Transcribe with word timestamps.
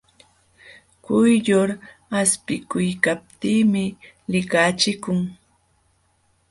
Quyllur 1.03 1.69
aspikuykaptinmi 2.19 3.85
likachikun. 4.31 5.19